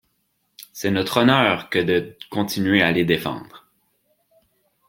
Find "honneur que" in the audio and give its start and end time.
1.21-1.77